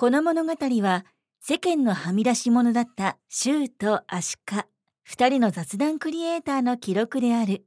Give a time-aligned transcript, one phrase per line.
[0.00, 1.04] この物語は
[1.40, 4.68] 世間のはみ出し者だったシューとアシカ
[5.02, 7.64] 二人の雑談クリエイターの記録である。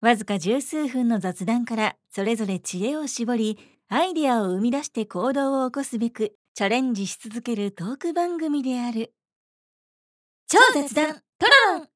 [0.00, 3.58] わずか十数分の雑談からそれぞれ知恵を絞り
[3.90, 9.12] アイデアを生み出して行動を起こすべくチャレンジし続けるトーク番組である。
[10.48, 11.08] 超雑談
[11.38, 11.88] トロロン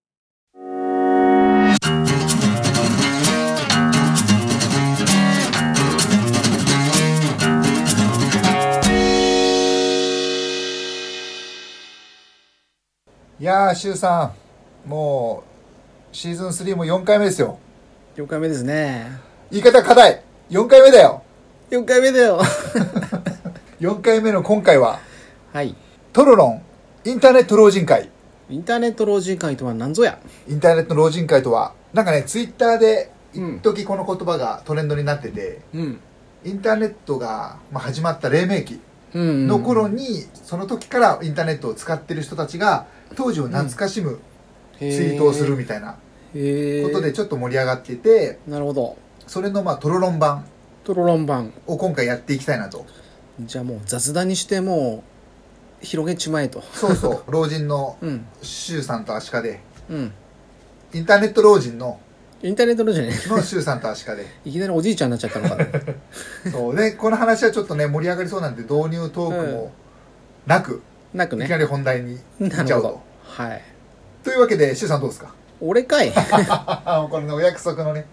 [13.44, 14.32] いやー、シュウさ
[14.86, 15.44] ん、も
[16.10, 17.58] う、シーズン3も4回目ですよ。
[18.16, 19.18] 4回目ですね
[19.50, 21.22] 言い方硬い !4 回目だよ
[21.70, 22.40] 4回目だよ
[23.82, 24.98] !4 回目の今回は、
[25.52, 25.76] はい
[26.14, 26.62] トロロン、
[27.04, 28.08] インターネット老人会。
[28.48, 36.00] インターネット老人会とは何ぞやインターネット老人会とは、なんかね、ツイッターで、うん一時この言葉がトレンドになってて、うん
[36.46, 38.80] インターネットが、まあ、始まった黎明期
[39.12, 44.18] うんの頃に、その時からインターネットを使ってる人たちが、当時を懐かしむ
[44.78, 45.98] ツイートをするみたいなこ
[46.32, 48.96] とでちょっと盛り上がってて、なるほど。
[49.26, 50.46] それのまあトロロン版
[50.84, 51.52] トロロン版。
[51.66, 52.84] を今回やっていきたいなと。
[53.40, 55.02] じゃあもう雑談にしても
[55.82, 56.62] う広げちまえと。
[56.72, 58.26] そうそう、 老人のうん。
[58.42, 60.12] シュウさんとアシカで、うん。
[60.92, 61.98] インターネット老人の、
[62.42, 63.02] インターネット老人？
[63.02, 64.26] ねのシュウさんとアシカで。
[64.44, 65.66] いきなりおじいちゃんになっちゃったのかな。
[66.52, 66.76] そう。
[66.76, 69.72] で、この話はちょっとね、盛り上がりそうなんで、導入トークも
[70.46, 70.82] なく、
[71.14, 71.44] なくね。
[71.44, 73.00] いきなり本題に行なっちゃうと。
[73.22, 73.62] はい。
[74.22, 75.32] というわけで、シュウさんどうですか？
[75.60, 76.12] 俺かい。
[77.10, 78.06] これね、お約束のね、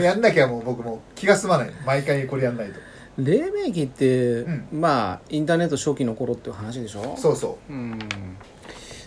[0.00, 1.70] やんなきゃもう僕も気が済まない。
[1.84, 2.74] 毎回これやんないと。
[3.18, 4.66] 黎明期って、うん。
[4.72, 7.14] まあインターネット初期の頃っていう話でしょ？
[7.18, 7.72] そうそう。
[7.72, 7.98] ん。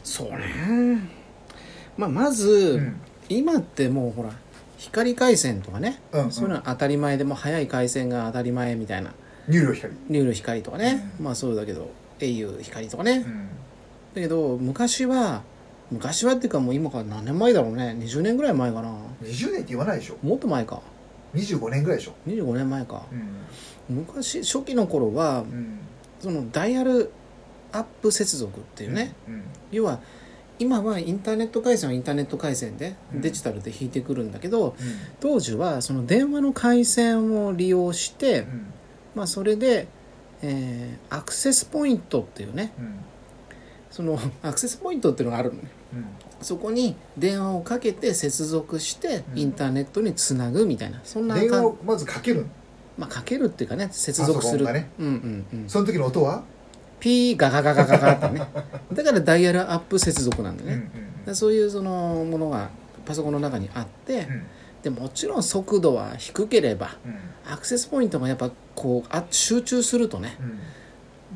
[0.03, 0.99] そうね
[1.97, 2.73] まあまず、う。
[2.75, 3.01] うん。
[3.29, 4.29] 今ってもうほら
[4.77, 6.31] 光回線とかね、うんうん。
[6.31, 9.11] そういうのは当たり前でもう早い回線が当たり前みたいな。
[9.47, 9.93] NURO 光。
[10.09, 11.25] NURO 光とかね、うん。
[11.25, 11.89] まあそうだけど
[12.19, 13.47] au 光とかね、うん。
[14.15, 15.43] だけど昔は
[15.91, 20.81] 昔はっていうかもう今から何年前だろうね20年ぐらい前かな20年って言わないでしょもっと前か
[21.33, 23.03] 25年ぐらいでしょ25年前か
[23.89, 23.97] うん。
[23.97, 25.79] 昔初期の頃はうん。
[26.19, 27.11] そのダイヤル
[27.71, 29.43] アップ接続っていうね、うん。
[29.71, 29.99] 要は
[30.59, 34.95] 今はインターネット回線はインターネット回線でうんデジタルで引いてくるんだけど、うん。
[35.19, 38.73] 当時はその電話の回線を利用して、うん。
[39.15, 39.87] まあ、それで、
[40.41, 42.73] えーアクセスポイントっていうね。
[42.79, 42.95] うん。
[43.89, 45.69] そのアクセスポイントっていうのがあるのね。
[45.93, 46.05] うん。
[46.41, 49.39] そこに電話をかけて接続してうん。
[49.39, 51.01] インターネットにつなぐみたいな。
[51.03, 52.47] そんな電話をまずかけるの？
[52.97, 54.89] まあ、かけるっていうかね接続する、パソコンがね。
[54.99, 55.69] うんうんうん。
[55.69, 56.43] その時の音は？
[56.99, 58.47] ピーガガガガガガってね。
[58.93, 62.69] だからダイヤルアップ接続なんだよね、うんでそういうそのものが
[63.05, 64.43] パソコンの中にあって、うん
[64.87, 67.51] でもちろん速度は低ければうん。
[67.51, 70.59] アクセスポイントがやっぱこうあ集中するとねうん。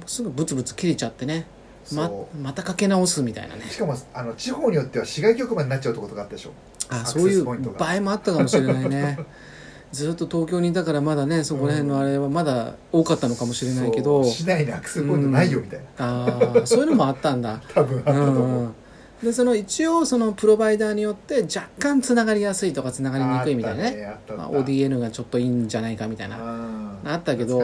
[0.08, 1.46] すぐブツブツ切れちゃってね
[1.94, 3.64] まそまたかけ直すみたいなね。
[3.68, 6.52] うしかもあの地方によっては市外局番になっちゃうってことがあったでしょ。
[6.90, 9.20] あそういう場合もあったかもしれないね。
[9.92, 15.86] ずっと東京にいたからまだねそこら辺のあれはまだ多かったのかもしれないけど、市内にアクセスポイントないよみたいな。
[15.98, 17.62] ああそういうのもあったんだ。
[17.74, 18.24] 多分あったとう。
[18.24, 18.76] ん思ううん
[19.24, 24.06] でその一応そのプロバイダーによって若干つながりやすいとかつながりにくいみたいなね。
[24.06, 27.62] あったねまあ、あったあった ODN がちょっといいんじゃないかみたいなああったけど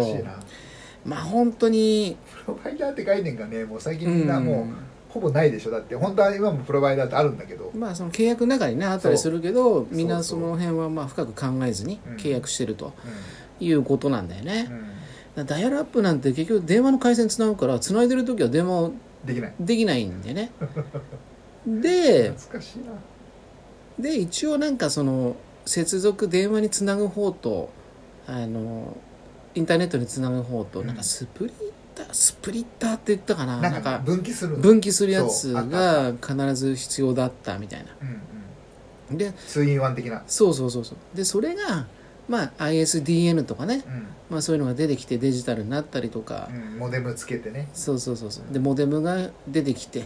[1.04, 4.46] まあ本当にプロバイダーって概念がねもう最近みんなうん。
[4.46, 4.66] もう
[5.10, 5.72] ほぼないでしょ。
[5.72, 7.72] だって本当は今もプロバイダーってあるんだけど。
[7.74, 12.94] まあその契約の中にねあったりするけどうみんなその辺はまあ深く考えずにうん契約してると
[13.60, 14.66] ういうことなんだよね、ん。
[14.68, 14.70] う
[15.44, 18.90] んダイヤルアップなんて結局電話の回線つなぐからつないでる時は電話
[19.24, 19.54] できない。
[19.60, 20.52] できないんでね
[21.68, 22.94] で懐かしいな。
[24.00, 25.36] で一応なんかその
[25.66, 27.70] 接続電話につなぐ方と
[28.26, 28.96] あの
[29.54, 30.88] インターネットにつなぐ方とうん。
[30.88, 31.54] なんかスプリッ
[31.96, 34.56] タースプリッターって言ったかななんか分岐する。
[34.56, 37.88] の分岐するやつが必ず必要だったみたいな。
[38.02, 38.22] うん
[39.12, 39.18] うん。
[39.18, 40.24] で two in one 的な。
[40.28, 41.18] そうそうそうそう。
[41.18, 41.88] でそれが
[42.30, 44.08] まあ ISDN とかね、うん。
[44.30, 47.70] まあ、そういうのが出てきてデジタルになったりとか、うんモデムつけてね。
[47.74, 48.54] そうそうそうそう。
[48.54, 50.00] でモデムが出てきて。
[50.00, 50.06] うん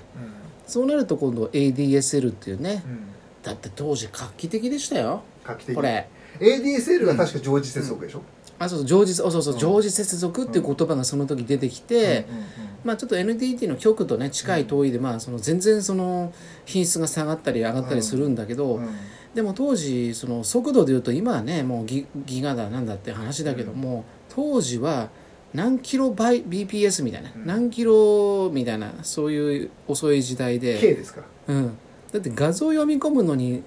[0.71, 2.99] そうなると今度 ADSL っていうねうん。
[3.43, 5.23] だって当時画期的でしたよ。
[5.43, 5.75] 画期的。
[5.75, 6.07] これ。
[6.39, 8.21] ADSL が確か常時接続でしょ？
[8.57, 12.37] あそうそう常時そうそう常時接続っていう言葉がその時出てきて、うん。
[12.37, 12.45] うん
[12.83, 16.33] まあちょっと NTT の局とね近い遠いで、まあその全然その
[16.65, 18.85] 品質が下がったり上がったりするんだけど、うん。
[18.85, 18.95] うん
[19.33, 25.09] でも当時その速度でいうと今はねもうギギガだなんだって話だけども、当時は
[25.53, 27.45] 何キロバイ BPS みたいな、うん。
[27.45, 31.21] 何キロみたいなそういう遅い時代 K で、ですか？
[31.47, 31.77] うん、
[32.11, 33.63] だって画像読み込むのに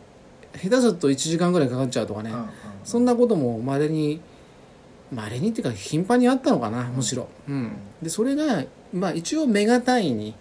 [0.54, 2.48] 下手すると1時間ぐらいかかっちゃうとかね、うんうん
[2.84, 4.20] そんなこともまれに
[5.10, 7.72] まれにっていうか頻繁にあったのかなむしろ、うん、
[8.02, 10.34] でそれがまあ一応メガ単位に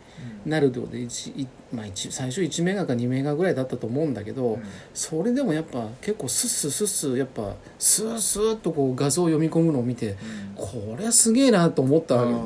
[0.45, 4.63] なるってことで一いまあ、一最初1メガか2メガぐらいだったと思うんだけど、うん。
[4.93, 10.17] それでもやっぱ結構スッスッスッスッやっぱスースーッとこう画像を読み込むのを見てうん。
[10.55, 12.43] これはすげえなと思ったわけよね。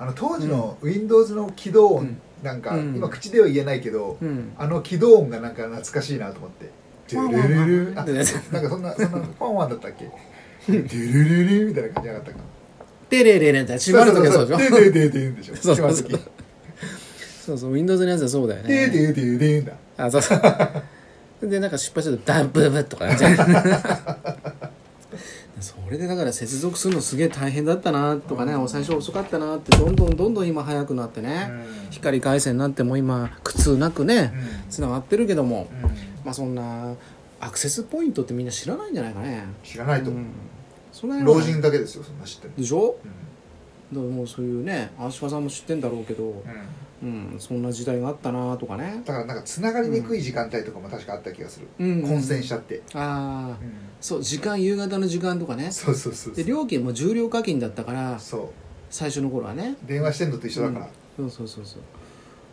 [0.00, 2.18] あの当時の Windows の起動音うん。
[2.42, 2.94] なんか、うん。
[2.96, 4.52] 今口では言えないけど、うん。
[4.56, 6.70] あの起動音がなんか懐かしいなと思って
[7.12, 8.22] 「ドゥルルルル」あでね
[8.52, 10.04] なんかそんなそんなファンワンだったっけ
[10.70, 12.44] 「ドゥルルル」みたいな感じなかったかな？
[13.10, 14.46] テレレレって閉まる時はそう。
[14.46, 14.74] でしょ？
[14.78, 15.54] でででででしょ？
[15.54, 16.18] 閉まる時
[17.48, 18.88] そうそう Windows のやつはそうだよね。
[18.90, 19.72] ででででだ。
[19.96, 21.48] あそうそう。
[21.48, 23.36] でなんか失敗するとダブブとかなっちゃう
[25.60, 31.50] それでだから接続するのすげえ大変だったなとかね、うん最初遅かったなってどんどんどんどん今早くなってね、
[31.90, 34.70] 光回線になっても今苦痛なくねうん。
[34.70, 35.68] つながってるけども。
[35.82, 35.90] うん。
[36.24, 36.92] まあそんな
[37.40, 39.46] アクセスポイントってみんな知らないんじゃないかね。
[39.64, 40.28] 知らないと思う、うん。
[40.92, 42.96] そ老人だけですよそんな知ってるでしょ？
[43.92, 46.34] うだからもうそういうね足利さんも知ってんだろうけど、ん
[47.02, 52.02] うんうん、そんな時代があったなとかね、だからなんかつながりにくい時間帯とかも確かあった気がする、うん。
[52.02, 53.58] 混戦しちゃって、ああ
[54.00, 55.70] そう時間夕方の時間とかね。
[55.70, 58.52] そうそうそうで料金も重量課金だったからそ
[58.90, 59.76] 最初の頃はね。
[59.84, 61.82] う電話してんのと一緒だから、そうそうそうそう。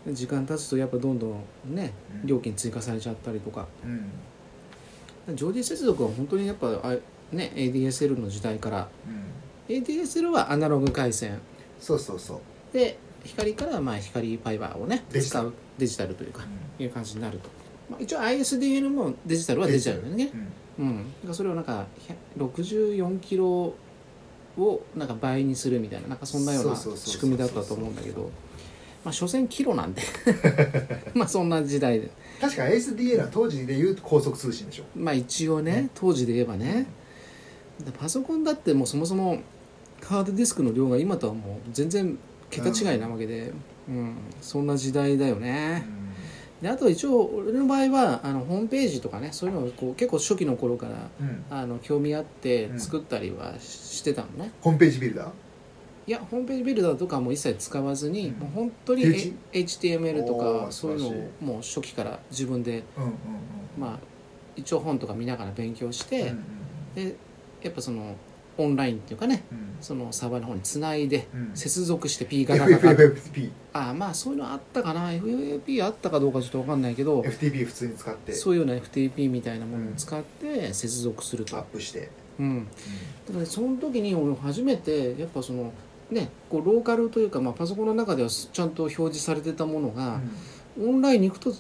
[0.08, 1.28] で時間経つとやっぱどんど
[1.68, 2.28] んねうん。
[2.28, 3.68] 料金追加されちゃったりとか。
[3.84, 5.36] うん。
[5.36, 6.96] 常時接続は本当にやっぱあ
[7.32, 8.88] ね ADSL の時代から。
[9.08, 9.76] うん。
[9.76, 11.40] ADSL はアナログ回線。
[11.80, 12.40] そうそうそう、
[12.74, 15.50] で光からまあ光ファイバーをねデジタル。
[15.50, 16.44] 使うデジタルというか
[16.80, 17.50] いう感じになると、
[17.90, 20.32] まあ、一応 ISDN もデジタルはデジタルだよね。
[20.78, 21.14] うん。
[21.26, 21.34] うん。
[21.34, 21.86] それをなんか
[22.38, 23.74] 64キロ
[24.58, 28.30] をなんか倍にするみたいななんかそんなような仕組みだったと思うんだけど。
[29.04, 30.02] まあ所詮キロなんで。
[31.14, 32.10] まあそんな時代で。
[32.42, 34.84] 確か ASDN は当時でいうと高速通信でしょ。
[34.96, 36.88] まあ一応ね当時で言えばね。
[37.84, 39.40] でパソコンだってもうそもそも
[40.02, 42.18] ハードディスクの量が今とはもう全然
[42.50, 43.52] 桁違いなわけで、
[43.88, 44.16] うん。
[44.42, 45.86] そんな時代だよね。
[46.62, 51.46] であと一応俺の場合はあのホームページとかねそういうのをこう結構初期の頃からうん。
[51.50, 52.80] あの興味あってうん。
[52.80, 53.64] 作ったりはし
[53.98, 55.30] してたのね、ホームページビルダー？
[56.08, 58.40] いやホームページビルダーとかも一切使わずに、うん。
[58.40, 59.60] もう本当に手打ち A-
[59.98, 61.12] HTML とおかーそういうのを
[61.42, 63.12] もう初期から自分でうんうん
[63.78, 64.00] まあ
[64.56, 66.44] 一応本とか見ながら勉強して、うんうん。
[66.96, 67.16] で
[67.62, 68.16] やっぱその
[68.58, 69.78] オンラインっていうかねうん。
[69.82, 71.52] そのサーバーの方につないでうん。
[71.54, 75.12] 接続して P 型が FFFP ああまあそういうのあったかな。
[75.12, 78.34] FFP あったかどうかちょっと分かんないけど FTP 普通に使って。
[78.34, 81.58] そういうような FTP みたいなものを使って接続すると。
[81.58, 82.10] アッ、プして。
[82.40, 82.68] うん、
[83.28, 85.72] だからその時に俺初めてやっぱその
[86.12, 89.96] ねこうローカルというか、まあ、パソコンの中ではちゃんと表示されてたものうん。
[89.96, 90.20] が、
[90.80, 91.52] オンラインに行くと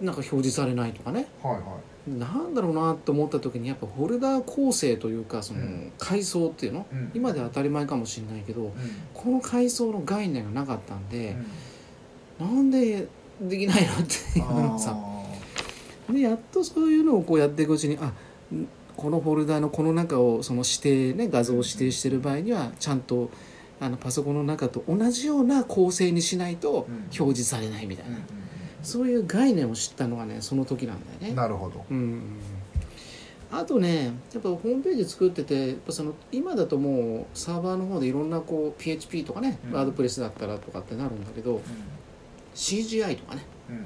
[0.00, 1.28] なんか表示されないとかね。
[1.42, 1.62] はいはい
[2.08, 5.92] なんだろうなと思った時にやっぱフォルダー構成というかそのうん。
[5.98, 7.10] 階層っていうの、うん。
[7.14, 8.72] 今では当たり前かもしれないけどうん。
[9.12, 11.46] この階層の概念がなかったんうで、ん。
[12.38, 13.06] なんで
[13.42, 13.96] できないのっ
[14.32, 14.96] ていうのがさ。
[14.96, 18.66] あでやっとそういうのをこうやっていくうちにあん
[18.96, 23.30] このフォルダのこの中をその指定ね画像を指定してる場合にはちゃんと
[23.78, 26.94] あのパソコンの中と同じような構成にしないとうん。
[27.04, 28.24] 表示されないみたいな、ーうん
[28.82, 31.28] そういう概念を知ったのがねその時なんだよね。
[31.30, 31.84] うんなるほど。
[31.90, 32.22] うん
[33.52, 39.72] あとねやっぱホームページ作っててやっぱその今だともうサーバーの方でいろんなこう PHP とかね、うん。
[39.72, 41.60] ワードプレスだったらとかってなるんだけど
[42.54, 43.84] CGI とかねうんうん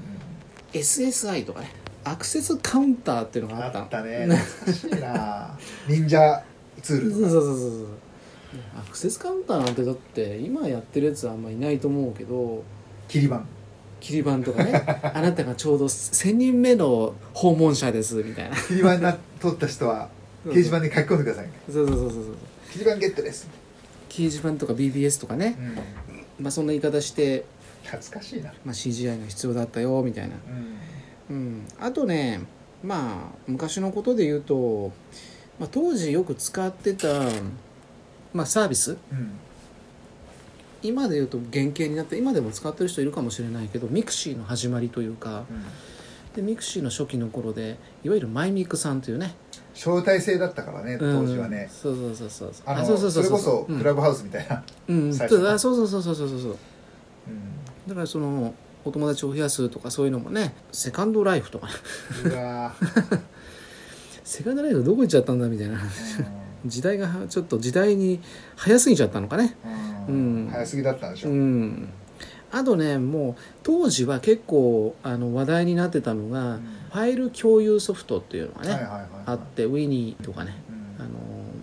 [0.73, 1.71] SSI とかね
[2.03, 3.85] アクセスカウンターっていうのがあったの。
[3.85, 4.27] あったね。
[4.27, 5.57] 懐かしいな。
[5.89, 6.43] 忍者
[6.83, 7.87] ツールそうそうそうそう
[8.77, 12.63] アクセスカウンターなんてだって今やってるやつはあんまいないと思うけど
[13.07, 13.43] 切り板
[14.05, 14.83] 切り板とかね。
[15.01, 18.55] あなたがちょうど1000人目の訪問者ですみたいな。
[18.55, 20.09] 切り板な取った人は
[20.45, 22.23] 掲示板に書き込んでくださいそうそうそうそうそう。
[22.71, 23.47] 切り板ゲットです。
[24.09, 25.57] 掲示板とか BBS とかね、
[26.39, 26.43] うん。
[26.43, 27.45] まあ、そんな言い方して、
[27.83, 28.53] 懐かしいな。
[28.63, 30.35] まあ、CGI が必要だったよみたいな、
[31.29, 31.35] うん。
[31.37, 32.41] うん、あとね
[32.83, 34.91] まあ昔のことで言うと、
[35.59, 37.07] まあ、当時よく使ってた、
[38.33, 39.31] まあ、サービスうん
[40.87, 45.45] 今で言うと原型になって今でも使ってる人いるかもしれないけど mixi の始まりというか
[46.35, 49.35] で mixi の初期の頃でいわゆるマイミクさんというね。
[49.73, 51.63] 招待制だったからね当時はね。
[51.63, 52.63] うん、そうそうそうそう。
[52.65, 53.77] あのそうそうそうれこそうん。
[53.77, 55.09] クラブハウスみたいなうん。
[55.09, 56.51] うあそうそうそうそうそうそうそう。
[56.51, 57.55] うん。
[57.87, 61.69] だからそのお友達を増やすとかそういうのもねセカンドライフとか。
[64.23, 65.79] セカンドライフどこ行っちゃったんだみたいな。
[66.65, 68.19] 時代がちょっと時代に
[68.55, 69.55] 早すぎちゃったのかね。
[69.63, 70.47] うんうん。
[70.51, 71.29] 早すぎだったんでしょ。
[71.29, 71.89] うん。
[72.51, 76.61] あとねもう当時は結構あの話題になってたのが、うん。
[76.91, 79.09] ファイル共有ソフトっていうのがね、はいはいはいはい。
[79.25, 81.05] あってウィニーとかねうん。
[81.05, 81.09] あの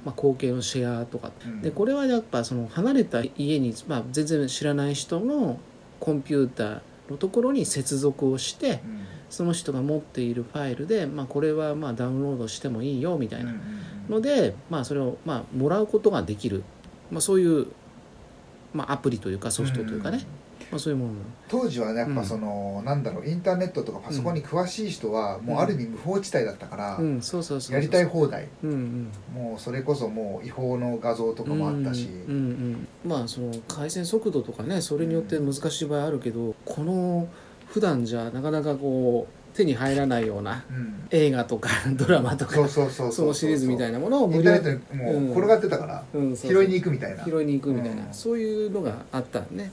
[0.04, 1.62] まあ、後継のシェアとかうん。
[1.62, 5.58] でこれはやっぱその離れた家に、まあ、全然知らない人の
[6.00, 6.80] コンピューター
[7.11, 9.02] のところに接続をしてうん。
[9.32, 13.54] その人が持っているファイルで、まあ、これはまあダウンロードしてもいいよみたいな
[14.11, 16.64] ので、まあ、それをまあもらうことができる、
[17.11, 17.68] まあ、そういう、
[18.72, 20.24] まあ、アプリというかソフトというかね、
[20.70, 21.12] まあ、そういうもの
[21.48, 22.14] 当時はねやっうん。
[22.14, 26.98] ぱその、なんだろうインターネットとかパソコンに詳しい人は、もうある意味無法地帯だったから、
[27.70, 28.48] やりたい放題。
[28.64, 29.10] うんうん。
[29.34, 33.10] もうそれこそもう違法の画像とかもあったし、うんうんうん。
[33.10, 37.28] まあその回線速度とかねそれによって難しい場合あるけど、この
[37.66, 40.94] 普段じゃなかなかこう手に入らないようなうん。
[41.11, 46.04] 映画とか ドラマとかそうそうそうそのシリーズみたいななものをインターネットにもう転がってたから、
[46.35, 47.25] 拾いに行くみたいな。
[47.25, 48.14] 拾いに行くみたいな、うん。
[48.14, 49.47] そういうのがあったね。
[49.50, 49.61] うん。
[49.61, 49.71] だか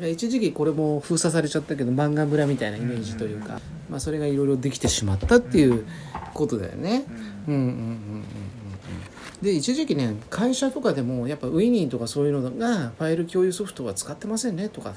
[0.00, 3.60] ら一時期これも封鎖されちゃったけど漫画村みたいなイメージというか、
[3.90, 5.84] まあ、それがいろいろできてしまったっていう
[6.32, 7.04] ことだよね。
[7.48, 7.54] うん。
[7.54, 8.24] うんうんうん
[9.42, 14.96] で一時期ね会社とかでもやっぱウィニーとかそういうのがファイル共有ソフトは使ってませんねとかね。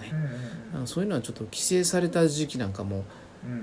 [0.75, 3.03] うんそういうのはちょっと規制された時期なんかもうん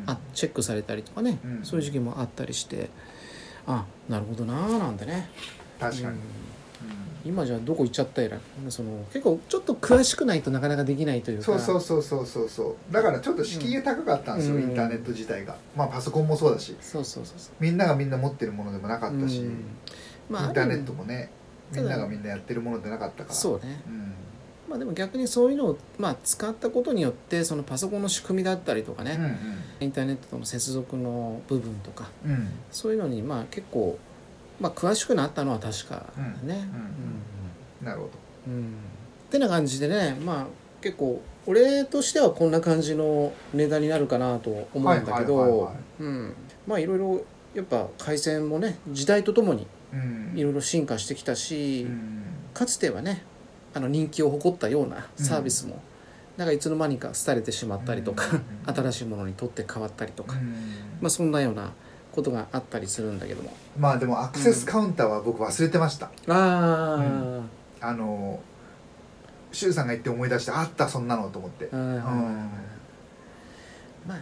[0.07, 1.65] あチェックされたりとかね、うん。
[1.65, 2.91] そういう時期もあったりして
[3.67, 5.29] あなるほどなーなんてね、
[5.79, 6.21] 確かに、うん。
[7.25, 8.39] 今じゃどこ行っちゃったやら。
[8.71, 11.45] その結構ちょっと詳しくないとなかなかできないというか。
[11.45, 12.93] そうそうそうそうそうそう。
[12.93, 14.63] だからちょっと敷居が高かったんですよ、うん。
[14.63, 15.57] インターネット自体が。
[15.77, 16.77] まあパソコンもそうだし。
[16.81, 17.55] そうそうそうそう。
[17.61, 19.65] みんながみんな持ってるものでもなかったし、うん。
[20.31, 21.31] まあインターネットもね。
[21.73, 23.35] みんながみんなやってるものでなかったから。
[23.35, 23.83] そうね。
[23.87, 24.13] うん
[24.69, 29.19] まあでも逆にそういうのを、まあ、使ったことによってそのパソコンの仕組みだったりとかね、
[29.81, 32.31] インターネットとの接続の部分とかうん。
[32.33, 33.99] うんそういうのにまあ結構、
[34.61, 36.07] まあ、詳しくなったのは確か
[36.45, 36.69] ね。
[37.83, 38.11] なるほど。
[38.49, 38.55] うん。
[38.55, 38.63] うん
[39.29, 40.47] ってな感じでねまあ
[40.81, 45.73] 結構俺としてはこんな感じの値段になるかなと思うんだけど
[46.67, 47.21] まあいろいろ
[47.55, 50.33] やっぱ回線もね時代とともにうん。
[50.35, 52.23] いろいろ進化してきたし、うん。
[52.55, 53.23] かつてはね
[53.79, 55.81] あの人気を誇ったようなサービスも、
[56.37, 58.25] なんかいつの間にか廃れてしまったりとか、
[58.67, 58.75] うん。
[58.75, 60.51] 新しいものにとって変わったりとか、うん。
[61.01, 61.73] まあ、そんなような
[62.11, 63.53] ことがあったりするんだけども。
[63.79, 67.45] まあでもアクセスカウンターは僕忘れてました、あ
[67.81, 68.41] あの
[69.53, 71.67] 周さんが言って思い出してあったそんなのと思って。
[71.67, 72.03] うん。
[74.09, 74.19] まあ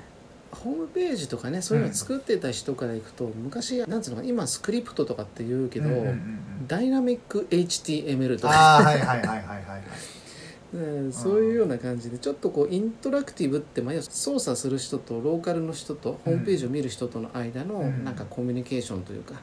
[0.52, 9.82] ホームページとかねそういうのを作ってた人からいくと、昔なんつうのかな今スクリプトとかって言うけど、うんうんうんうんダイナミック HTML とか、ああはいはいはいはいはい
[11.12, 18.04] そういうような感じでちょっとこうイントラクティブって、操作する人とローカルの人とホームページを見る人との間のうん。
[18.04, 19.34] なんかコミュニケーションというか、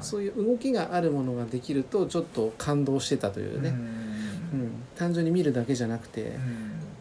[0.00, 4.60] そういう動きがあるものができるとちょっと感動してたというね、うん。
[4.60, 4.70] うん。
[4.96, 6.32] 単純に見るだけじゃなくてうん。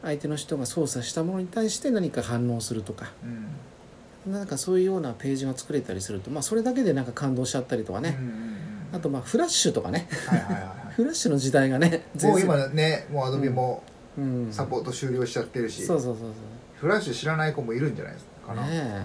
[0.04, 3.12] 相手の人が操作したものに対して何か反応するとか。
[3.24, 4.34] うん。
[4.34, 10.08] なんかそういうようなページが作れたりすると、まあ、それだけでなんか感動しちゃったりとかね、うんあとまあフラッシュとかね。
[10.28, 13.84] はいはいはいはフラッシュの時代がねいもう今ねもうアドビも
[14.18, 14.52] うん。
[14.52, 16.32] サポート終了しちゃってるし、そうそうそう
[16.76, 18.54] フラッシュ知らない子もいるんじゃないですか？
[18.54, 19.02] な、ねえ。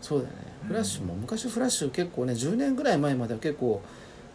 [0.00, 0.38] そうだよね。
[0.62, 0.68] うん。
[0.68, 3.82] フラッシュも昔フラッシュ結構ね10年ぐらい前までは結構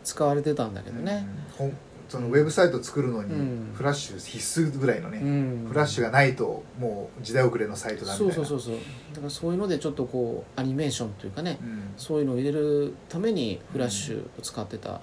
[0.03, 1.25] 使われてたんだけどね、
[1.59, 1.63] う
[2.07, 3.71] そのウェブサイト作るのにうん。
[3.73, 5.65] フラッシュ必須ぐらいのね、うん。
[5.67, 8.33] フラッシュがないともう時代遅れのサイトだみたいな。
[8.33, 8.79] そうそうそうそう。
[9.13, 11.93] だからそういうのでちょっとこうアニメーションというかねうん。
[11.97, 15.01] そういうのを入れるためにフラッシュを使ってた、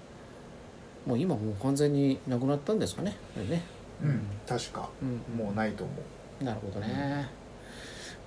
[1.06, 3.62] もう今もう完全になくなったんですかねこれね。
[4.02, 4.21] うん。
[4.47, 4.88] 確か。
[5.02, 5.04] う
[5.35, 5.37] ん。
[5.37, 5.92] もうないと思
[6.40, 6.44] う。
[6.44, 7.28] なるほどね、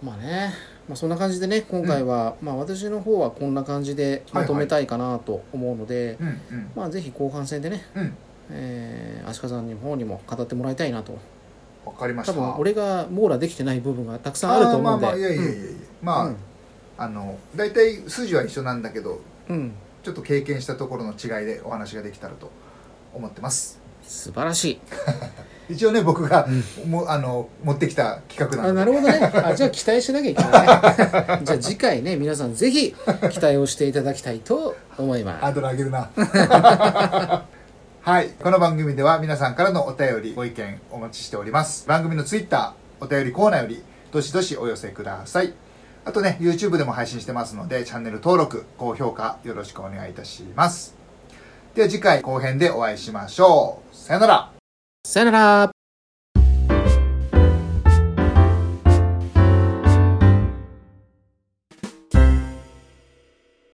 [0.02, 0.54] まあね、
[0.88, 6.28] まあ、そんな感じでね今回は、まあ私の方はこんな感じでまとめたいかなと思うので、うん。
[6.28, 6.72] うん。
[6.76, 8.14] まあぜひ後半戦でね、うん
[8.52, 11.18] えー、足利さんの方にも語ってもらいたいなと。
[11.86, 12.34] わかりました。
[12.34, 15.06] 多分俺が網羅できてない部分がたくさんあると思うんで。
[15.06, 15.62] まあまあいやいやいやいや、
[16.02, 16.36] まあ、うん。
[16.98, 19.74] あの大体筋は一緒なんだけどうん。
[20.04, 22.52] ちょっと経験したところの違いでお話ができたらと
[23.14, 23.80] 思ってます。
[24.04, 24.80] 素晴らしい。
[25.74, 26.48] 一応ね僕が
[26.88, 28.80] もあの持ってきた企画なあんで。
[28.80, 29.32] なるほどね。
[29.44, 31.42] あじゃあ期待しなきゃいけないね。
[31.44, 32.96] じゃあ次回ね皆さんぜひ
[33.32, 35.42] 期待をしていただきたいと思います。
[35.42, 36.10] ハードル上げるな
[38.06, 38.30] はい。
[38.30, 41.88] この番組では皆さんからのお便りご意見お待ちしております。
[41.88, 43.82] 番組の Twitter お便りコーナーより
[44.12, 45.56] どしどしお寄せください。
[46.06, 50.94] あとね YouTube でも配信してますのでチャンネル登録高評価よろしくお願いいたします。
[51.74, 53.96] では次回後編でお会いしましょう。
[53.96, 54.52] さよなら。
[55.04, 55.75] さよなら。